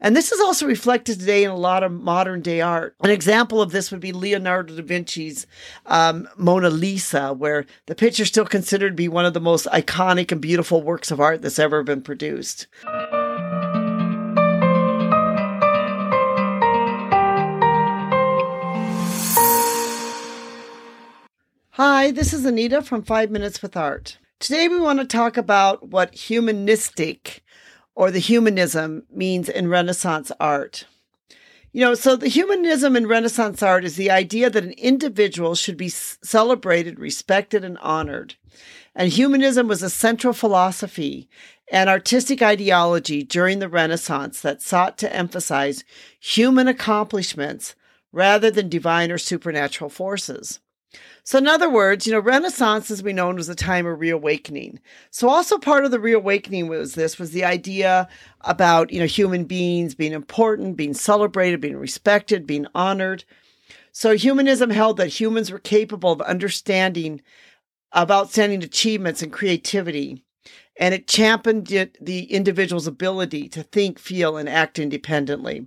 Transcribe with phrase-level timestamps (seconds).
[0.00, 2.94] And this is also reflected today in a lot of modern day art.
[3.00, 5.44] An example of this would be Leonardo da Vinci's
[5.86, 9.66] um, Mona Lisa, where the picture is still considered to be one of the most
[9.66, 12.68] iconic and beautiful works of art that's ever been produced.
[21.72, 24.18] Hi, this is Anita from Five Minutes with Art.
[24.38, 27.42] Today we want to talk about what humanistic
[27.98, 30.86] or the humanism means in Renaissance art.
[31.72, 35.76] You know, so the humanism in Renaissance art is the idea that an individual should
[35.76, 38.36] be celebrated, respected, and honored.
[38.94, 41.28] And humanism was a central philosophy
[41.72, 45.82] and artistic ideology during the Renaissance that sought to emphasize
[46.20, 47.74] human accomplishments
[48.12, 50.60] rather than divine or supernatural forces.
[51.22, 54.80] So, in other words, you know, Renaissance, as we know, was a time of reawakening.
[55.10, 58.08] So, also part of the reawakening was this was the idea
[58.42, 63.24] about you know human beings being important, being celebrated, being respected, being honored.
[63.92, 67.20] So, humanism held that humans were capable of understanding
[67.92, 70.24] of outstanding achievements and creativity,
[70.78, 75.66] and it championed the individual's ability to think, feel, and act independently.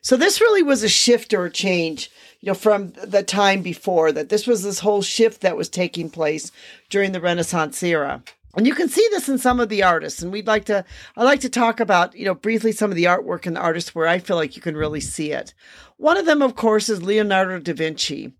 [0.00, 2.10] So, this really was a shift or a change
[2.40, 6.10] you know, from the time before that this was this whole shift that was taking
[6.10, 6.52] place
[6.90, 8.22] during the Renaissance era.
[8.56, 10.22] And you can see this in some of the artists.
[10.22, 10.82] And we'd like to,
[11.14, 13.94] I like to talk about, you know, briefly some of the artwork and the artists
[13.94, 15.52] where I feel like you can really see it.
[15.98, 18.32] One of them, of course, is Leonardo da Vinci.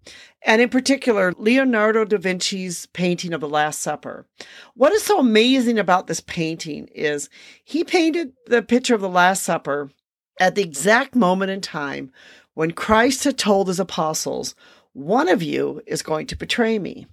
[0.42, 4.26] And in particular, Leonardo da Vinci's painting of the Last Supper.
[4.74, 7.28] What is so amazing about this painting is
[7.62, 9.90] he painted the picture of the Last Supper
[10.38, 12.12] at the exact moment in time
[12.54, 14.54] when Christ had told his apostles,
[14.92, 17.06] one of you is going to betray me.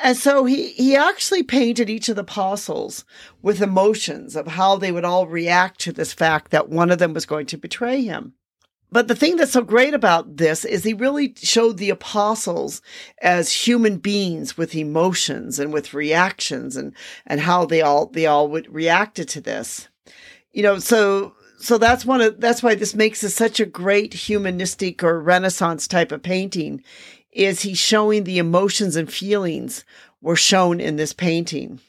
[0.00, 3.04] And so he, he actually painted each of the apostles
[3.42, 7.12] with emotions of how they would all react to this fact that one of them
[7.12, 8.34] was going to betray him.
[8.90, 12.80] But the thing that's so great about this is he really showed the apostles
[13.20, 16.94] as human beings with emotions and with reactions and,
[17.26, 19.88] and how they all, they all would reacted to this.
[20.52, 24.14] You know, so so that's one of that's why this makes it such a great
[24.14, 26.82] humanistic or renaissance type of painting
[27.32, 29.84] is he showing the emotions and feelings
[30.20, 31.80] were shown in this painting.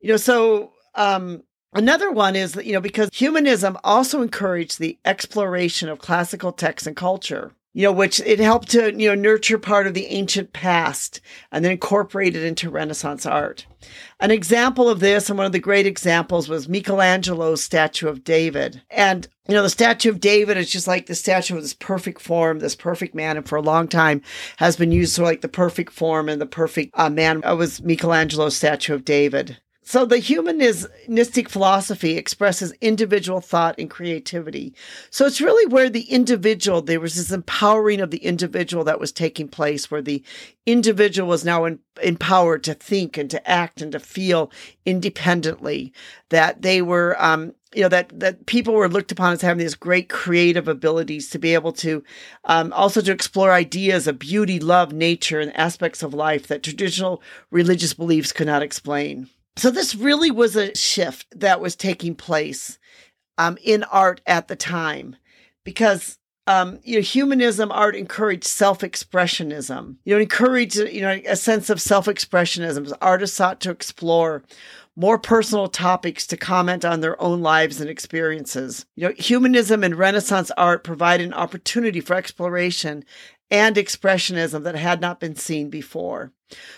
[0.00, 1.42] You know so um
[1.72, 6.96] another one is you know because humanism also encouraged the exploration of classical texts and
[6.96, 11.20] culture you know, which it helped to, you know, nurture part of the ancient past
[11.52, 13.66] and then incorporate it into Renaissance art.
[14.18, 18.82] An example of this, and one of the great examples, was Michelangelo's statue of David.
[18.90, 22.20] And, you know, the statue of David is just like the statue of this perfect
[22.20, 24.22] form, this perfect man, and for a long time
[24.56, 27.42] has been used for like the perfect form and the perfect uh, man.
[27.46, 29.58] It was Michelangelo's statue of David.
[29.82, 34.74] So the humanistic philosophy expresses individual thought and creativity.
[35.10, 39.10] So it's really where the individual, there was this empowering of the individual that was
[39.10, 40.22] taking place, where the
[40.66, 44.52] individual was now in, empowered to think and to act and to feel
[44.84, 45.94] independently,
[46.28, 49.76] that they were, um, you know that that people were looked upon as having these
[49.76, 52.02] great creative abilities to be able to
[52.44, 57.22] um, also to explore ideas of beauty love nature and aspects of life that traditional
[57.52, 62.78] religious beliefs could not explain so this really was a shift that was taking place
[63.38, 65.16] um, in art at the time
[65.64, 69.96] because um, you know, humanism art encouraged self-expressionism.
[70.04, 72.92] You know, encouraged you know a sense of self-expressionism.
[73.00, 74.42] Artists sought to explore
[74.96, 78.84] more personal topics to comment on their own lives and experiences.
[78.96, 83.04] You know, humanism and Renaissance art provide an opportunity for exploration
[83.50, 86.32] and expressionism that had not been seen before.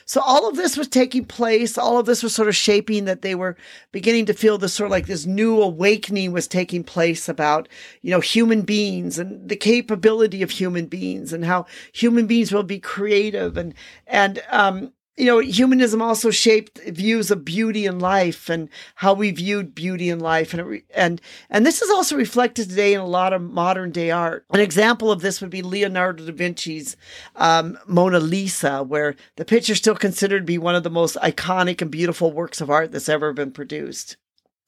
[0.04, 1.78] So all of this was taking place.
[1.78, 3.56] All of this was sort of shaping that they were
[3.90, 7.68] beginning to feel this sort of like this new awakening was taking place about,
[8.02, 12.62] you know, human beings and the capability of human beings and how human beings will
[12.62, 13.74] be creative and,
[14.06, 19.30] and, um, you know, humanism also shaped views of beauty and life and how we
[19.30, 20.54] viewed beauty and life.
[20.54, 24.10] And, re- and, and this is also reflected today in a lot of modern day
[24.10, 24.46] art.
[24.50, 26.96] An example of this would be Leonardo da Vinci's
[27.36, 31.16] um, Mona Lisa, where the picture is still considered to be one of the most
[31.16, 34.16] iconic and beautiful works of art that's ever been produced.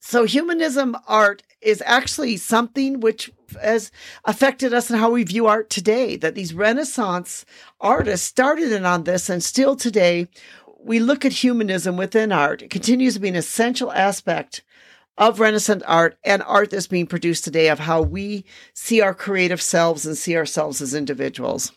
[0.07, 3.91] So humanism art is actually something which has
[4.23, 6.15] affected us in how we view art today.
[6.15, 7.43] That these Renaissance
[7.81, 10.27] artists started in on this, and still today,
[10.79, 12.61] we look at humanism within art.
[12.61, 14.61] It continues to be an essential aspect
[15.17, 19.59] of Renaissance art and art that's being produced today of how we see our creative
[19.59, 21.71] selves and see ourselves as individuals.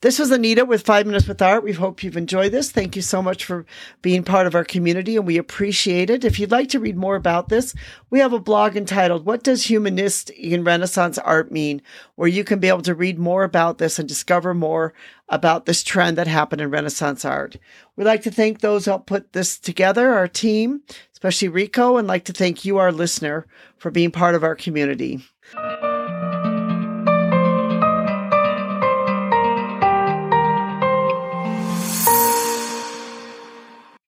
[0.00, 1.64] This was Anita with Five Minutes with Art.
[1.64, 2.70] We hope you've enjoyed this.
[2.70, 3.66] Thank you so much for
[4.00, 6.24] being part of our community and we appreciate it.
[6.24, 7.74] If you'd like to read more about this,
[8.08, 11.82] we have a blog entitled, What Does Humanistic in Renaissance Art Mean?
[12.14, 14.94] where you can be able to read more about this and discover more
[15.28, 17.56] about this trend that happened in Renaissance art.
[17.96, 20.80] We'd like to thank those who helped put this together, our team,
[21.12, 23.48] especially Rico, and like to thank you, our listener,
[23.78, 25.24] for being part of our community.